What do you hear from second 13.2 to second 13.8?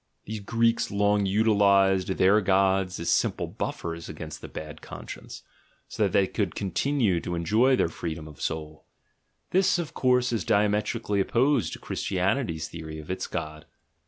god.